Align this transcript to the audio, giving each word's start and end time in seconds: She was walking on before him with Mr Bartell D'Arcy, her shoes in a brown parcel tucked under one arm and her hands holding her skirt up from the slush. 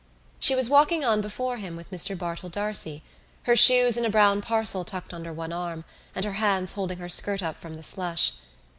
She 0.39 0.55
was 0.55 0.67
walking 0.67 1.05
on 1.05 1.21
before 1.21 1.57
him 1.57 1.75
with 1.75 1.91
Mr 1.91 2.17
Bartell 2.17 2.49
D'Arcy, 2.49 3.03
her 3.43 3.55
shoes 3.55 3.97
in 3.97 4.03
a 4.03 4.09
brown 4.09 4.41
parcel 4.41 4.83
tucked 4.83 5.13
under 5.13 5.31
one 5.31 5.53
arm 5.53 5.85
and 6.15 6.25
her 6.25 6.33
hands 6.41 6.73
holding 6.73 6.97
her 6.97 7.07
skirt 7.07 7.43
up 7.43 7.55
from 7.55 7.75
the 7.75 7.83
slush. 7.83 8.31